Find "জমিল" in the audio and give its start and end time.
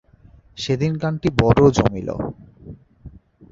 1.77-2.09